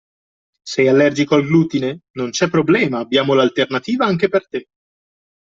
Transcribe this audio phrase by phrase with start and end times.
[0.71, 1.99] Sei allergico al glutine?
[2.13, 4.65] Non c'è problema, abbiamo l'alternativa anche per te!